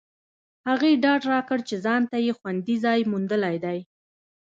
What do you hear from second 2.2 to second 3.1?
یې خوندي ځای